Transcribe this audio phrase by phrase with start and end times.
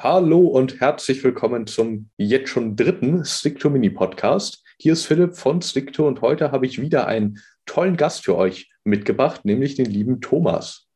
[0.00, 4.62] Hallo und herzlich willkommen zum jetzt schon dritten Stick Mini Podcast.
[4.78, 8.70] Hier ist Philipp von Stick und heute habe ich wieder einen tollen Gast für euch
[8.84, 10.86] mitgebracht, nämlich den lieben Thomas.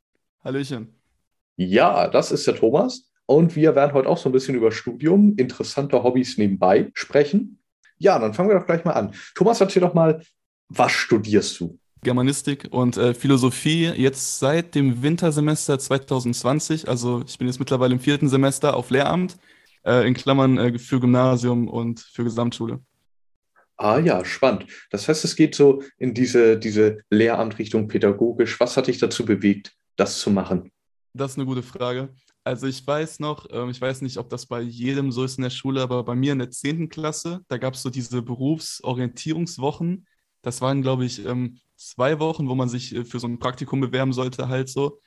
[0.45, 0.95] Hallöchen.
[1.57, 5.35] Ja, das ist der Thomas und wir werden heute auch so ein bisschen über Studium,
[5.37, 7.59] interessante Hobbys nebenbei sprechen.
[7.99, 9.17] Ja, dann fangen wir doch gleich mal an.
[9.35, 10.23] Thomas, erzähl doch mal,
[10.69, 11.77] was studierst du?
[12.03, 16.89] Germanistik und äh, Philosophie jetzt seit dem Wintersemester 2020.
[16.89, 19.37] Also ich bin jetzt mittlerweile im vierten Semester auf Lehramt,
[19.85, 22.81] äh, in Klammern äh, für Gymnasium und für Gesamtschule.
[23.77, 24.67] Ah ja, spannend.
[24.91, 28.59] Das heißt, es geht so in diese, diese Lehramtrichtung pädagogisch.
[28.59, 30.73] Was hat dich dazu bewegt, das zu machen?
[31.15, 32.09] Das ist eine gute Frage.
[32.45, 35.43] Also ich weiß noch, ähm, ich weiß nicht, ob das bei jedem so ist in
[35.43, 36.89] der Schule, aber bei mir in der 10.
[36.89, 40.07] Klasse, da gab es so diese Berufsorientierungswochen.
[40.43, 41.59] Das waren, glaube ich, ähm,
[41.89, 45.01] zwei Wochen, wo man sich äh, für so ein Praktikum bewerben sollte, halt so.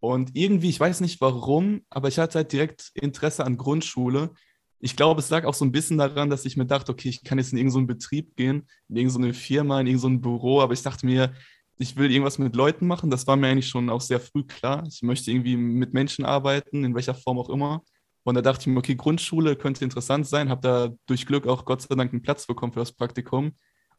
[0.00, 4.30] Und irgendwie, ich weiß nicht warum, aber ich hatte halt direkt Interesse an Grundschule.
[4.78, 7.24] Ich glaube, es lag auch so ein bisschen daran, dass ich mir dachte, okay, ich
[7.24, 10.60] kann jetzt in irgendeinen so Betrieb gehen, in irgendeine so Firma, in irgendein so Büro,
[10.60, 11.32] aber ich dachte mir,
[11.78, 13.10] ich will irgendwas mit Leuten machen.
[13.10, 14.84] Das war mir eigentlich schon auch sehr früh klar.
[14.88, 17.82] Ich möchte irgendwie mit Menschen arbeiten, in welcher Form auch immer.
[18.24, 21.64] Und da dachte ich mir, okay, Grundschule könnte interessant sein, habe da durch Glück auch
[21.64, 23.52] Gott sei Dank einen Platz bekommen für das Praktikum.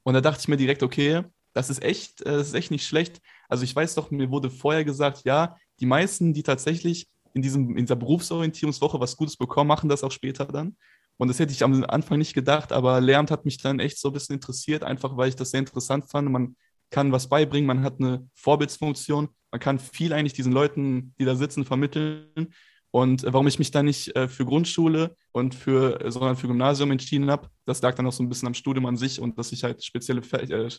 [0.04, 1.24] Und da dachte ich mir direkt, okay,
[1.58, 3.20] das ist echt, äh, das ist echt nicht schlecht.
[3.50, 7.76] Also ich weiß doch, mir wurde vorher gesagt, ja, die meisten, die tatsächlich in, diesem,
[7.76, 10.78] in dieser Berufsorientierungswoche was Gutes bekommen, machen das auch später dann.
[11.18, 14.10] Und das hätte ich am Anfang nicht gedacht, aber Lehramt hat mich dann echt so
[14.10, 16.30] ein bisschen interessiert, einfach weil ich das sehr interessant fand.
[16.30, 16.56] Man
[16.92, 21.36] kann was beibringen, man hat eine Vorbildsfunktion, man kann viel eigentlich diesen Leuten, die da
[21.36, 22.54] sitzen, vermitteln.
[22.92, 27.32] Und warum ich mich dann nicht äh, für Grundschule und für, sondern für Gymnasium entschieden
[27.32, 29.64] habe, das lag dann auch so ein bisschen am Studium an sich und dass ich
[29.64, 30.70] halt spezielle äh,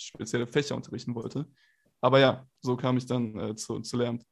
[0.00, 1.46] spezielle Fächer unterrichten wollte.
[2.00, 4.24] Aber ja, so kam ich dann äh, zu, zu Lehramt.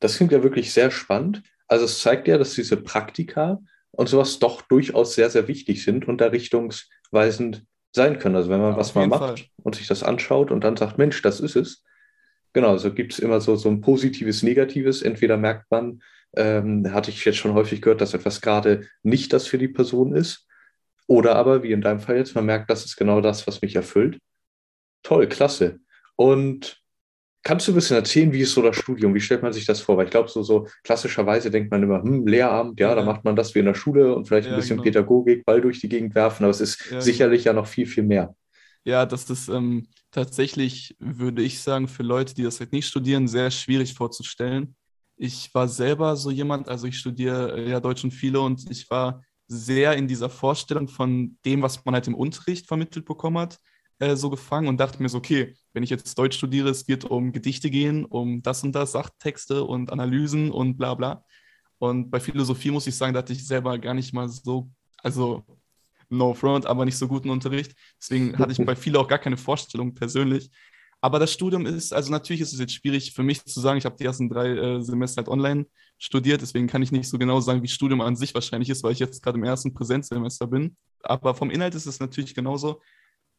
[0.00, 1.42] Das klingt ja wirklich sehr spannend.
[1.66, 3.60] Also es zeigt ja, dass diese Praktika
[3.90, 8.36] und sowas doch durchaus sehr, sehr wichtig sind und da richtungsweisend sein können.
[8.36, 9.48] Also wenn man ja, was mal macht Fall.
[9.62, 11.84] und sich das anschaut und dann sagt, Mensch, das ist es.
[12.52, 15.02] Genau, so gibt es immer so, so ein positives, negatives.
[15.02, 16.02] Entweder merkt man,
[16.36, 20.14] ähm, hatte ich jetzt schon häufig gehört, dass etwas gerade nicht das für die Person
[20.14, 20.46] ist.
[21.06, 23.76] Oder aber, wie in deinem Fall jetzt, man merkt, das ist genau das, was mich
[23.76, 24.18] erfüllt.
[25.04, 25.78] Toll, klasse.
[26.16, 26.82] Und
[27.44, 29.14] kannst du ein bisschen erzählen, wie ist so das Studium?
[29.14, 29.96] Wie stellt man sich das vor?
[29.96, 33.22] Weil ich glaube, so, so klassischerweise denkt man immer, hm, Lehramt, ja, ja, da macht
[33.22, 34.84] man das wie in der Schule und vielleicht ein bisschen genau.
[34.84, 37.56] Pädagogik, Ball durch die Gegend werfen, aber es ist ja, sicherlich genau.
[37.56, 38.34] ja noch viel, viel mehr.
[38.84, 43.28] Ja, dass das ähm, tatsächlich, würde ich sagen, für Leute, die das halt nicht studieren,
[43.28, 44.74] sehr schwierig vorzustellen.
[45.16, 48.90] Ich war selber so jemand, also ich studiere äh, ja Deutsch und viele und ich
[48.90, 53.58] war sehr in dieser Vorstellung von dem, was man halt im Unterricht vermittelt bekommen hat
[53.98, 57.04] äh, so gefangen und dachte mir so, okay, wenn ich jetzt Deutsch studiere, es wird
[57.04, 61.24] um Gedichte gehen, um das und das, Sachtexte und Analysen und bla bla.
[61.78, 64.70] Und bei Philosophie muss ich sagen, da hatte ich selber gar nicht mal so,
[65.02, 65.44] also
[66.08, 67.74] no front, aber nicht so guten Unterricht.
[68.00, 70.50] Deswegen hatte ich bei vielen auch gar keine Vorstellung persönlich.
[71.00, 73.84] Aber das Studium ist, also natürlich ist es jetzt schwierig für mich zu sagen, ich
[73.84, 75.66] habe die ersten drei äh, Semester halt online
[75.98, 78.92] studiert, deswegen kann ich nicht so genau sagen, wie Studium an sich wahrscheinlich ist, weil
[78.92, 80.76] ich jetzt gerade im ersten Präsenzsemester bin.
[81.02, 82.80] Aber vom Inhalt ist es natürlich genauso.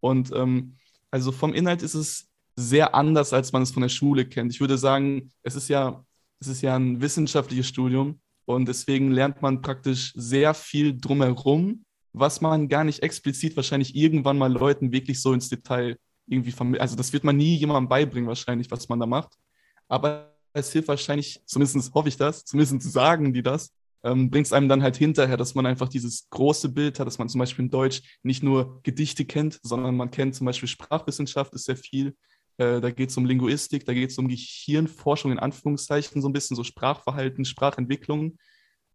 [0.05, 0.75] Und ähm,
[1.09, 4.53] also vom Inhalt ist es sehr anders, als man es von der Schule kennt.
[4.53, 6.05] Ich würde sagen, es ist ja,
[6.39, 12.39] es ist ja ein wissenschaftliches Studium und deswegen lernt man praktisch sehr viel drumherum, was
[12.39, 16.81] man gar nicht explizit wahrscheinlich irgendwann mal Leuten wirklich so ins Detail irgendwie vermittelt.
[16.81, 19.33] Also das wird man nie jemandem beibringen, wahrscheinlich, was man da macht.
[19.87, 23.73] Aber es hilft wahrscheinlich, zumindest hoffe ich das, zumindest sagen die das,
[24.05, 27.17] ähm, bringt es einem dann halt hinterher, dass man einfach dieses große Bild hat, dass
[27.17, 31.53] man zum Beispiel in Deutsch nicht nur Gedichte kennt, sondern man kennt zum Beispiel Sprachwissenschaft,
[31.55, 32.15] ist sehr viel.
[32.57, 36.33] Äh, da geht es um Linguistik, da geht es um Gehirnforschung in Anführungszeichen, so ein
[36.33, 38.37] bisschen so Sprachverhalten, Sprachentwicklung.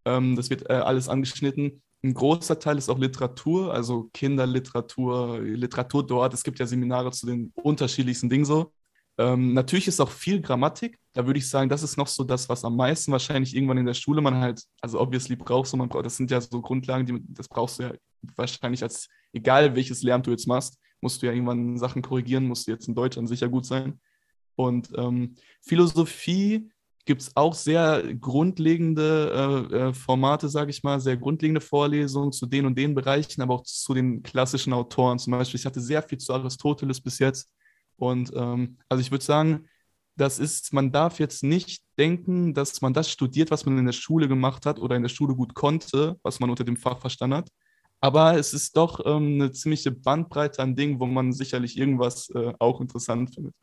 [0.05, 1.83] Ähm, das wird äh, alles angeschnitten.
[2.03, 6.35] Ein großer Teil ist auch Literatur, also Kinderliteratur, Literatur dort.
[6.35, 8.73] Es gibt ja Seminare zu den unterschiedlichsten Dingen so.
[9.19, 10.99] Ähm, natürlich ist auch viel Grammatik.
[11.13, 13.87] Da würde ich sagen, das ist noch so das, was am meisten wahrscheinlich irgendwann in
[13.87, 17.07] der Schule man halt, also obviously brauchst du, man braucht, das sind ja so Grundlagen,
[17.07, 17.93] die, das brauchst du ja
[18.37, 22.67] wahrscheinlich als, egal welches Lehramt du jetzt machst, musst du ja irgendwann Sachen korrigieren, musst
[22.67, 24.01] du jetzt in Deutsch an sicher gut sein.
[24.57, 26.71] Und ähm, Philosophie
[27.07, 32.47] gibt es auch sehr grundlegende äh, äh, Formate, sage ich mal, sehr grundlegende Vorlesungen zu
[32.47, 35.19] den und den Bereichen, aber auch zu den klassischen Autoren.
[35.19, 37.51] Zum Beispiel, ich hatte sehr viel zu Aristoteles bis jetzt.
[38.01, 39.67] Und ähm, also ich würde sagen,
[40.17, 43.93] das ist, man darf jetzt nicht denken, dass man das studiert, was man in der
[43.93, 47.37] Schule gemacht hat oder in der Schule gut konnte, was man unter dem Fach verstanden
[47.37, 47.49] hat.
[48.01, 52.53] Aber es ist doch ähm, eine ziemliche Bandbreite an Dingen, wo man sicherlich irgendwas äh,
[52.59, 53.55] auch interessant findet.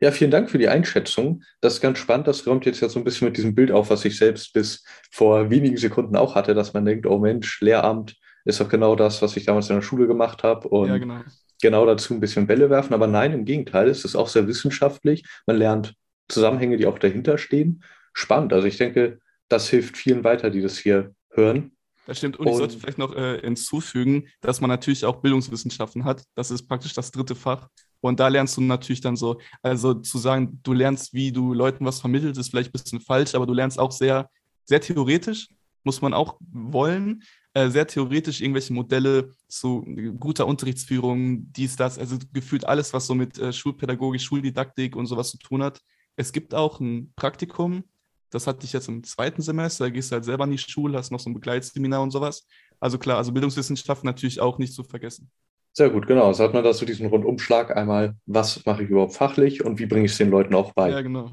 [0.00, 1.42] Ja, vielen Dank für die Einschätzung.
[1.60, 2.26] Das ist ganz spannend.
[2.26, 4.84] Das räumt jetzt ja so ein bisschen mit diesem Bild auf, was ich selbst bis
[5.10, 9.22] vor wenigen Sekunden auch hatte, dass man denkt, oh Mensch, Lehramt ist doch genau das,
[9.22, 10.68] was ich damals in der Schule gemacht habe.
[10.68, 11.20] Und ja, genau.
[11.60, 12.94] Genau dazu ein bisschen Bälle werfen.
[12.94, 15.24] Aber nein, im Gegenteil, es ist auch sehr wissenschaftlich.
[15.46, 15.94] Man lernt
[16.28, 17.82] Zusammenhänge, die auch dahinter stehen.
[18.12, 18.52] Spannend.
[18.52, 21.72] Also ich denke, das hilft vielen weiter, die das hier hören.
[22.06, 22.38] Das stimmt.
[22.38, 26.22] Und, und ich sollte vielleicht noch äh, hinzufügen, dass man natürlich auch Bildungswissenschaften hat.
[26.34, 27.68] Das ist praktisch das dritte Fach.
[28.00, 31.84] Und da lernst du natürlich dann so, also zu sagen, du lernst, wie du Leuten
[31.84, 34.28] was vermittelt, ist vielleicht ein bisschen falsch, aber du lernst auch sehr,
[34.64, 35.48] sehr theoretisch,
[35.82, 37.22] muss man auch wollen,
[37.56, 39.82] äh, sehr theoretisch irgendwelche Modelle zu
[40.20, 45.30] guter Unterrichtsführung, dies, das, also gefühlt alles, was so mit äh, Schulpädagogik, Schuldidaktik und sowas
[45.30, 45.80] zu tun hat.
[46.16, 47.84] Es gibt auch ein Praktikum,
[48.28, 50.98] das hatte ich jetzt im zweiten Semester, da gehst du halt selber in die Schule,
[50.98, 52.46] hast noch so ein Begleitseminar und sowas.
[52.78, 55.30] Also klar, also Bildungswissenschaften natürlich auch nicht zu vergessen.
[55.72, 56.34] Sehr gut, genau.
[56.34, 59.86] So hat man da so diesen Rundumschlag einmal, was mache ich überhaupt fachlich und wie
[59.86, 60.90] bringe ich es den Leuten auch bei.
[60.90, 61.30] Ja, genau.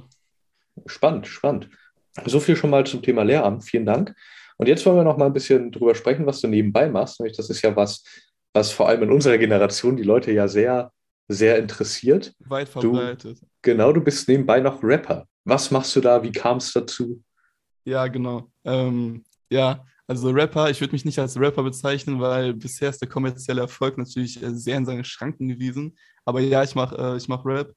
[0.85, 1.69] Spannend, spannend.
[2.25, 3.65] So viel schon mal zum Thema Lehramt.
[3.65, 4.15] Vielen Dank.
[4.57, 7.19] Und jetzt wollen wir noch mal ein bisschen drüber sprechen, was du nebenbei machst.
[7.19, 8.03] Nämlich, das ist ja was,
[8.53, 10.91] was vor allem in unserer Generation die Leute ja sehr,
[11.27, 12.33] sehr interessiert.
[12.39, 13.41] Weit verbreitet.
[13.41, 15.25] Du, genau, du bist nebenbei noch Rapper.
[15.45, 16.21] Was machst du da?
[16.23, 17.21] Wie kam es dazu?
[17.85, 18.49] Ja, genau.
[18.63, 23.09] Ähm, ja, also Rapper, ich würde mich nicht als Rapper bezeichnen, weil bisher ist der
[23.09, 25.97] kommerzielle Erfolg natürlich äh, sehr in seine Schranken gewiesen.
[26.25, 27.73] Aber ja, ich mache äh, mach Rap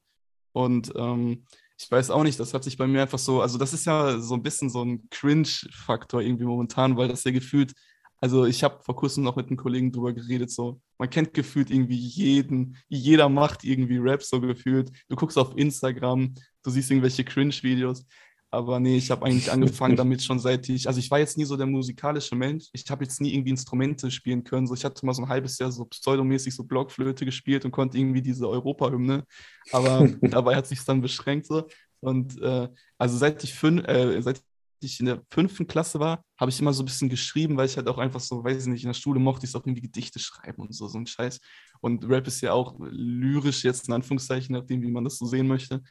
[0.53, 1.45] und ähm,
[1.79, 4.19] ich weiß auch nicht, das hat sich bei mir einfach so, also das ist ja
[4.19, 7.73] so ein bisschen so ein Cringe-Faktor irgendwie momentan, weil das ja gefühlt,
[8.19, 11.69] also ich habe vor kurzem noch mit einem Kollegen drüber geredet, so, man kennt gefühlt
[11.69, 14.91] irgendwie jeden, jeder macht irgendwie Rap so gefühlt.
[15.07, 16.33] Du guckst auf Instagram,
[16.63, 18.05] du siehst irgendwelche Cringe-Videos
[18.49, 21.45] aber nee, ich habe eigentlich angefangen damit schon seit ich, also ich war jetzt nie
[21.45, 22.67] so der musikalische Mensch.
[22.73, 24.67] Ich habe jetzt nie irgendwie Instrumente spielen können.
[24.67, 27.97] So, ich hatte mal so ein halbes Jahr so pseudomäßig so Blockflöte gespielt und konnte
[27.97, 29.25] irgendwie diese Europa-Hymne.
[29.71, 31.67] Aber dabei hat sich dann beschränkt so.
[31.99, 34.41] Und äh, also seit ich fünf, äh, seit
[34.79, 37.77] ich in der fünften Klasse war, habe ich immer so ein bisschen geschrieben, weil ich
[37.77, 39.81] halt auch einfach so, weiß ich nicht, in der Schule mochte ich es auch irgendwie
[39.81, 41.39] Gedichte schreiben und so, so ein Scheiß.
[41.81, 45.47] Und Rap ist ja auch lyrisch jetzt in Anführungszeichen, nachdem, wie man das so sehen
[45.47, 45.81] möchte.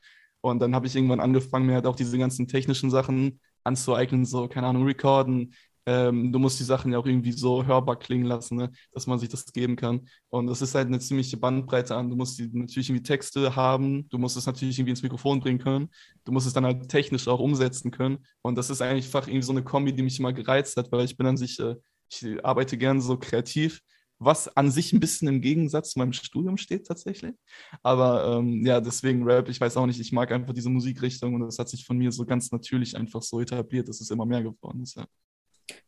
[0.40, 4.48] Und dann habe ich irgendwann angefangen, mir halt auch diese ganzen technischen Sachen anzueignen, so,
[4.48, 5.54] keine Ahnung, recorden.
[5.88, 8.72] Ähm, du musst die Sachen ja auch irgendwie so hörbar klingen lassen, ne?
[8.92, 10.08] dass man sich das geben kann.
[10.30, 12.10] Und das ist halt eine ziemliche Bandbreite an.
[12.10, 15.60] Du musst die, natürlich irgendwie Texte haben, du musst es natürlich irgendwie ins Mikrofon bringen
[15.60, 15.88] können,
[16.24, 18.18] du musst es dann halt technisch auch umsetzen können.
[18.42, 21.16] Und das ist einfach irgendwie so eine Kombi, die mich immer gereizt hat, weil ich
[21.16, 21.76] bin an sich, äh,
[22.10, 23.80] ich arbeite gerne so kreativ
[24.18, 27.34] was an sich ein bisschen im Gegensatz zu meinem Studium steht tatsächlich.
[27.82, 31.40] Aber ähm, ja, deswegen Rap, ich weiß auch nicht, ich mag einfach diese Musikrichtung und
[31.40, 34.42] das hat sich von mir so ganz natürlich einfach so etabliert, dass es immer mehr
[34.42, 34.96] geworden ist.
[34.96, 35.06] Ja.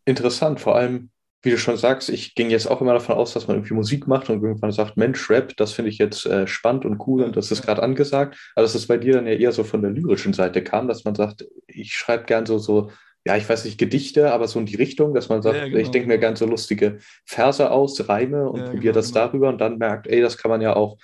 [0.05, 1.11] Interessant, vor allem,
[1.43, 4.09] wie du schon sagst, ich ging jetzt auch immer davon aus, dass man irgendwie Musik
[4.09, 7.37] macht und irgendwann sagt, Mensch, Rap, das finde ich jetzt äh, spannend und cool und
[7.37, 8.37] das ist gerade angesagt.
[8.55, 11.05] Aber dass es bei dir dann ja eher so von der lyrischen Seite kam, dass
[11.05, 12.91] man sagt, ich schreibe gern so, so
[13.29, 15.77] ja, ich weiß nicht, Gedichte, aber so in die Richtung, dass man sagt, ja, genau.
[15.77, 16.97] ich denke mir ganz so lustige
[17.27, 19.27] Verse aus, Reime und ja, probiere genau, das genau.
[19.27, 20.97] darüber und dann merkt, ey, das kann man ja auch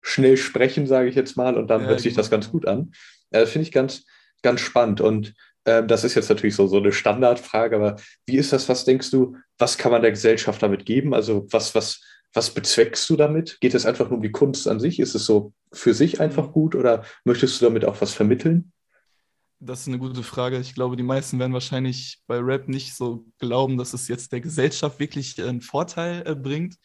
[0.00, 2.68] schnell sprechen, sage ich jetzt mal, und dann ja, hört sich das genau, ganz gut
[2.68, 2.92] an.
[3.32, 4.04] Äh, Finde ich ganz,
[4.42, 5.00] ganz spannend.
[5.00, 5.34] Und
[5.64, 7.96] ähm, das ist jetzt natürlich so, so eine Standardfrage, aber
[8.26, 11.14] wie ist das, was denkst du, was kann man der Gesellschaft damit geben?
[11.14, 12.00] Also was, was,
[12.32, 13.58] was bezweckst du damit?
[13.60, 15.00] Geht es einfach nur um die Kunst an sich?
[15.00, 16.52] Ist es so für sich einfach mhm.
[16.52, 18.70] gut oder möchtest du damit auch was vermitteln?
[19.58, 20.58] Das ist eine gute Frage.
[20.58, 24.42] Ich glaube, die meisten werden wahrscheinlich bei Rap nicht so glauben, dass es jetzt der
[24.42, 26.76] Gesellschaft wirklich einen Vorteil äh, bringt,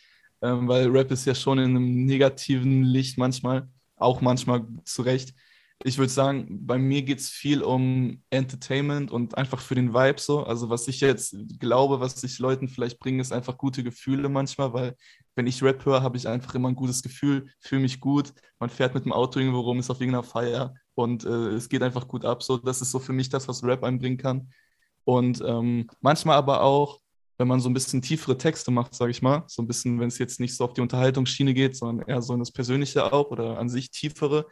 [0.42, 5.34] ähm, weil Rap ist ja schon in einem negativen Licht manchmal, auch manchmal zu Recht.
[5.84, 10.22] Ich würde sagen, bei mir geht es viel um Entertainment und einfach für den Vibe
[10.22, 10.44] so.
[10.44, 14.72] Also was ich jetzt glaube, was ich Leuten vielleicht bringe, ist einfach gute Gefühle manchmal,
[14.74, 14.96] weil
[15.36, 18.34] wenn ich Rap höre, habe ich einfach immer ein gutes Gefühl, fühle mich gut.
[18.60, 21.84] Man fährt mit dem Auto irgendwo rum, ist auf irgendeiner Feier und äh, es geht
[21.84, 22.44] einfach gut ab.
[22.44, 24.52] So, das ist so für mich das, was Rap einbringen kann.
[25.04, 27.00] Und ähm, manchmal aber auch,
[27.38, 30.10] wenn man so ein bisschen tiefere Texte macht, sage ich mal, so ein bisschen, wenn
[30.10, 33.32] es jetzt nicht so auf die Unterhaltungsschiene geht, sondern eher so in das Persönliche auch
[33.32, 34.46] oder an sich tiefere,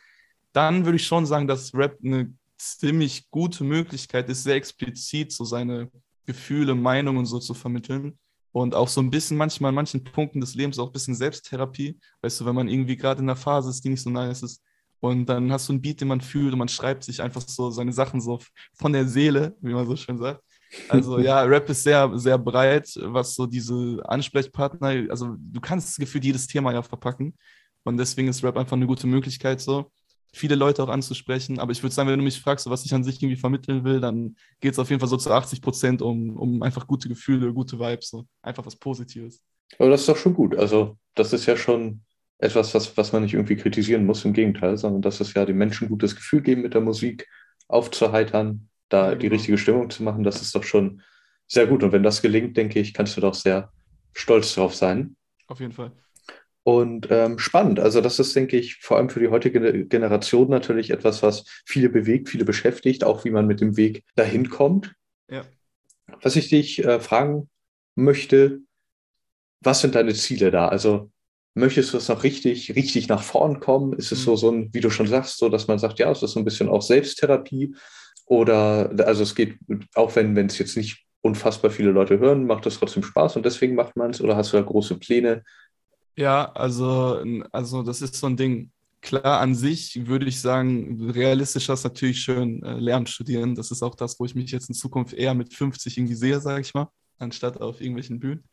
[0.53, 5.45] dann würde ich schon sagen, dass Rap eine ziemlich gute Möglichkeit ist, sehr explizit so
[5.45, 5.91] seine
[6.25, 8.17] Gefühle, Meinungen so zu vermitteln.
[8.51, 11.99] Und auch so ein bisschen manchmal an manchen Punkten des Lebens auch ein bisschen Selbsttherapie.
[12.21, 14.63] Weißt du, wenn man irgendwie gerade in einer Phase ist, die nicht so nice ist,
[14.99, 17.71] und dann hast du einen Beat, den man fühlt und man schreibt sich einfach so
[17.71, 18.39] seine Sachen so
[18.73, 20.43] von der Seele, wie man so schön sagt.
[20.87, 26.25] Also ja, Rap ist sehr, sehr breit, was so diese Ansprechpartner, also du kannst gefühlt
[26.25, 27.35] jedes Thema ja verpacken.
[27.83, 29.91] Und deswegen ist Rap einfach eine gute Möglichkeit, so
[30.33, 31.59] viele Leute auch anzusprechen.
[31.59, 33.99] Aber ich würde sagen, wenn du mich fragst, was ich an sich irgendwie vermitteln will,
[33.99, 37.53] dann geht es auf jeden Fall so zu 80 Prozent um, um einfach gute Gefühle,
[37.53, 39.41] gute Vibes, so einfach was Positives.
[39.77, 40.55] Aber das ist doch schon gut.
[40.57, 42.01] Also, das ist ja schon
[42.39, 45.57] etwas, was, was man nicht irgendwie kritisieren muss, im Gegenteil, sondern dass es ja den
[45.57, 47.27] Menschen ein gutes Gefühl geben, mit der Musik
[47.67, 49.35] aufzuheitern, da die genau.
[49.35, 51.01] richtige Stimmung zu machen, das ist doch schon
[51.47, 51.83] sehr gut.
[51.83, 53.71] Und wenn das gelingt, denke ich, kannst du doch sehr
[54.13, 55.15] stolz drauf sein.
[55.47, 55.91] Auf jeden Fall.
[56.63, 57.79] Und ähm, spannend.
[57.79, 61.89] Also, das ist, denke ich, vor allem für die heutige Generation natürlich etwas, was viele
[61.89, 64.93] bewegt, viele beschäftigt, auch wie man mit dem Weg dahin kommt.
[65.29, 65.43] Ja.
[66.21, 67.49] Was ich dich äh, fragen
[67.95, 68.59] möchte,
[69.61, 70.67] was sind deine Ziele da?
[70.67, 71.11] Also,
[71.53, 73.93] möchtest du es noch richtig, richtig nach vorn kommen?
[73.93, 74.23] Ist es mhm.
[74.23, 76.39] so, so ein, wie du schon sagst, so, dass man sagt, ja, es ist so
[76.39, 77.75] ein bisschen auch Selbsttherapie?
[78.25, 79.57] Oder, also es geht,
[79.95, 83.75] auch wenn es jetzt nicht unfassbar viele Leute hören, macht es trotzdem Spaß und deswegen
[83.75, 84.21] macht man es?
[84.21, 85.43] Oder hast du da große Pläne?
[86.15, 88.71] Ja, also, also das ist so ein Ding.
[89.01, 93.55] Klar, an sich würde ich sagen, realistischer ist natürlich schön äh, Lehramt studieren.
[93.55, 96.41] Das ist auch das, wo ich mich jetzt in Zukunft eher mit 50 irgendwie sehe,
[96.41, 98.43] sage ich mal, anstatt auf irgendwelchen Bühnen.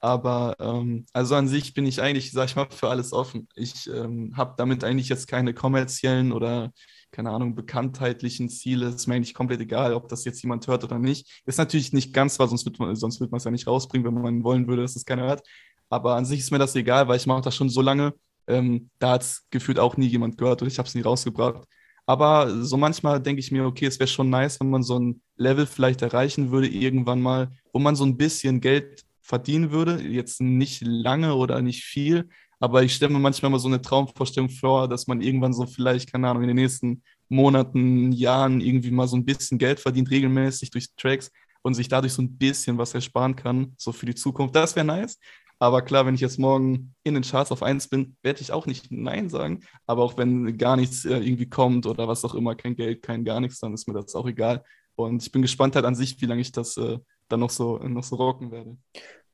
[0.00, 3.48] Aber ähm, also an sich bin ich eigentlich, sag ich mal, für alles offen.
[3.56, 6.72] Ich ähm, habe damit eigentlich jetzt keine kommerziellen oder,
[7.10, 8.88] keine Ahnung, bekanntheitlichen Ziele.
[8.88, 11.42] Ist mir eigentlich komplett egal, ob das jetzt jemand hört oder nicht.
[11.46, 14.06] Ist natürlich nicht ganz wahr, sonst wird man sonst wird man es ja nicht rausbringen,
[14.06, 15.42] wenn man wollen würde, dass es keiner hört.
[15.90, 18.14] Aber an sich ist mir das egal, weil ich mache das schon so lange.
[18.46, 21.64] Ähm, da hat es gefühlt auch nie jemand gehört und ich habe es nie rausgebracht.
[22.06, 25.20] Aber so manchmal denke ich mir, okay, es wäre schon nice, wenn man so ein
[25.36, 30.02] Level vielleicht erreichen würde, irgendwann mal, wo man so ein bisschen Geld verdienen würde.
[30.02, 32.28] Jetzt nicht lange oder nicht viel,
[32.60, 36.10] aber ich stelle mir manchmal mal so eine Traumvorstellung vor, dass man irgendwann so vielleicht,
[36.10, 40.70] keine Ahnung, in den nächsten Monaten, Jahren irgendwie mal so ein bisschen Geld verdient, regelmäßig
[40.70, 41.30] durch Tracks
[41.62, 44.56] und sich dadurch so ein bisschen was ersparen kann, so für die Zukunft.
[44.56, 45.18] Das wäre nice.
[45.60, 48.66] Aber klar, wenn ich jetzt morgen in den Charts auf 1 bin, werde ich auch
[48.66, 49.60] nicht Nein sagen.
[49.86, 53.24] Aber auch wenn gar nichts äh, irgendwie kommt oder was auch immer, kein Geld, kein
[53.24, 54.64] gar nichts, dann ist mir das auch egal.
[54.94, 57.78] Und ich bin gespannt halt an sich, wie lange ich das äh, dann noch so,
[57.78, 58.76] noch so rocken werde.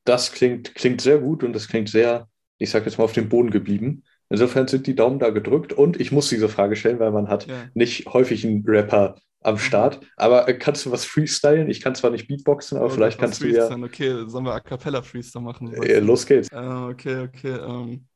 [0.05, 3.29] Das klingt, klingt sehr gut und das klingt sehr, ich sage jetzt mal, auf dem
[3.29, 4.05] Boden geblieben.
[4.31, 7.47] Insofern sind die Daumen da gedrückt und ich muss diese Frage stellen, weil man hat
[7.47, 7.67] ja.
[7.75, 9.59] nicht häufig einen Rapper am mhm.
[9.59, 10.01] Start.
[10.17, 11.69] Aber äh, kannst du was freestylen?
[11.71, 13.71] Ich kann zwar nicht Beatboxen, aber ja, vielleicht kannst du ja.
[13.71, 15.73] Okay, sollen wir A Cappella Freestyle machen?
[15.75, 16.49] Äh, los geht's.
[16.51, 17.57] Äh, okay, okay.
[17.59, 18.07] Ähm.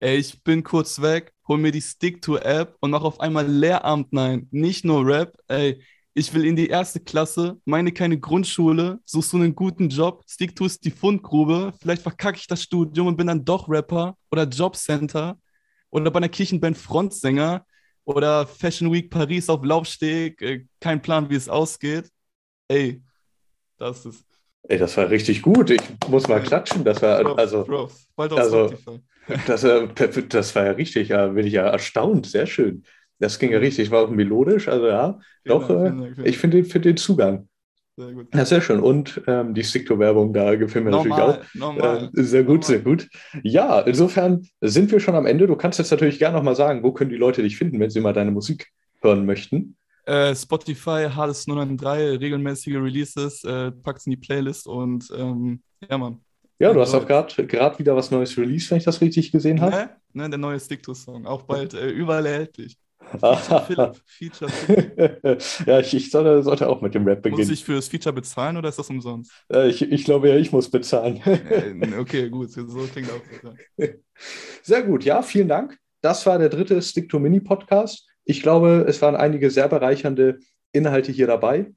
[0.00, 4.12] Ey, ich bin kurz weg, hol mir die Stick-to-App und mach auf einmal Lehramt.
[4.12, 5.38] Nein, nicht nur Rap.
[5.48, 5.80] Ey,
[6.14, 10.64] ich will in die erste Klasse, meine keine Grundschule, suchst du einen guten Job, Stick-to
[10.66, 15.36] ist die Fundgrube, vielleicht verkacke ich das Studium und bin dann doch Rapper oder Jobcenter
[15.90, 17.66] oder bei einer Kirchenband Frontsänger
[18.04, 22.10] oder Fashion Week Paris auf Laufsteg, äh, kein Plan, wie es ausgeht.
[22.68, 23.02] Ey,
[23.76, 24.24] das ist.
[24.68, 25.70] Ey, das war richtig gut.
[25.70, 26.84] Ich muss mal klatschen.
[26.84, 27.64] Das war Props, also.
[27.64, 28.08] Props.
[28.16, 28.72] Bald auf also,
[29.46, 29.88] das, äh,
[30.28, 32.26] das war ja richtig, ja, bin ich ja erstaunt.
[32.26, 32.84] Sehr schön.
[33.18, 36.38] Das ging ja richtig, war auch melodisch, also ja, vielen doch, Dank, äh, Dank, ich
[36.38, 37.48] finde den, find den Zugang.
[37.96, 38.34] Sehr gut.
[38.34, 38.80] Ja, sehr schön.
[38.80, 41.54] Und ähm, die Stickto-Werbung, da gefällt mir normal, natürlich auch.
[41.54, 42.66] Normal, äh, sehr gut, normal.
[42.66, 43.08] sehr gut.
[43.44, 45.46] Ja, insofern sind wir schon am Ende.
[45.46, 48.00] Du kannst jetzt natürlich gerne nochmal sagen, wo können die Leute dich finden, wenn sie
[48.00, 48.66] mal deine Musik
[49.00, 49.76] hören möchten?
[50.06, 56.20] Äh, Spotify, Hades 093, regelmäßige Releases, äh, pack's in die Playlist und ähm, ja, Mann.
[56.58, 59.76] Ja, du hast auch gerade wieder was Neues released, wenn ich das richtig gesehen habe.
[59.76, 59.90] Ne?
[60.12, 62.76] ne, der neue Stick-to-Song, auch bald äh, überall erhältlich.
[63.10, 64.02] Feature Philipp.
[64.06, 65.22] Feature Philipp.
[65.66, 67.42] ja, ich, ich sollte, sollte, auch mit dem Rap beginnen.
[67.42, 69.32] Muss ich für das Feature bezahlen oder ist das umsonst?
[69.52, 71.20] Äh, ich, ich, glaube ja, ich muss bezahlen.
[71.98, 72.50] okay, gut.
[72.50, 73.84] So klingt auch.
[74.62, 75.78] Sehr gut, ja, vielen Dank.
[76.00, 78.06] Das war der dritte Stick to Mini Podcast.
[78.24, 80.38] Ich glaube, es waren einige sehr bereichernde
[80.72, 81.72] Inhalte hier dabei.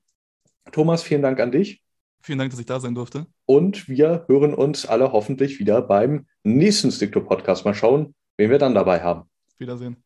[0.72, 1.81] Thomas, vielen Dank an dich.
[2.22, 3.27] Vielen Dank, dass ich da sein durfte.
[3.46, 7.63] Und wir hören uns alle hoffentlich wieder beim nächsten Stick to Podcast.
[7.63, 9.29] Mal schauen, wen wir dann dabei haben.
[9.57, 9.98] Wiedersehen.